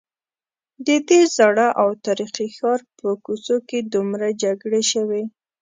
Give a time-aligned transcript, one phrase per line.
[0.87, 5.23] ددې زاړه او تاریخي ښار په کوڅو کې دومره جګړې شوي.